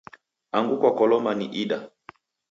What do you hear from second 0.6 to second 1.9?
kwakolomwa ni ida?